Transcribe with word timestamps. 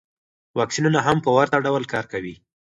واکسینونه 0.57 0.99
هم 1.07 1.17
په 1.25 1.29
ورته 1.37 1.57
ډول 1.65 1.83
کار 1.93 2.05
کوي. 2.11 2.35